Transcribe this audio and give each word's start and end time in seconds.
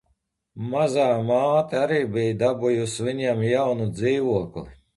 Mazā 0.71 1.03
māte 1.27 1.77
arī 1.81 2.01
bija 2.17 2.33
dabūjusi 2.41 3.07
viņiem 3.11 3.47
jaunu 3.51 3.89
dzīvokli. 4.03 4.69